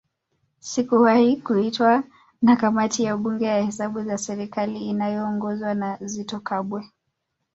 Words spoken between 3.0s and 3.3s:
ya